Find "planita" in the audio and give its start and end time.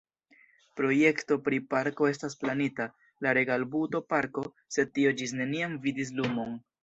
2.45-2.87